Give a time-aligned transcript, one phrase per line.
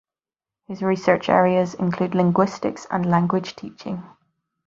[0.65, 4.01] His research areas include linguistics and language teaching.